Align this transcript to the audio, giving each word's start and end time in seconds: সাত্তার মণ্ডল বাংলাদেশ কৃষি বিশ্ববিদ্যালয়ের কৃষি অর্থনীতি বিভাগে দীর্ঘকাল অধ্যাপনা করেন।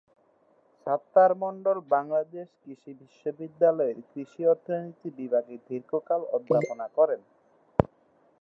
সাত্তার 0.87 1.31
মণ্ডল 1.41 1.77
বাংলাদেশ 1.91 2.47
কৃষি 2.61 2.91
বিশ্ববিদ্যালয়ের 3.01 3.97
কৃষি 4.09 4.41
অর্থনীতি 4.47 5.07
বিভাগে 5.19 5.55
দীর্ঘকাল 5.67 6.21
অধ্যাপনা 6.35 6.87
করেন। 6.97 7.21